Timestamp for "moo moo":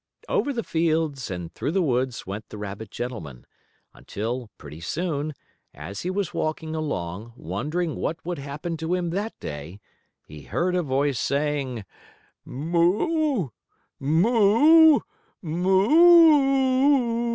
12.43-14.31, 13.99-14.99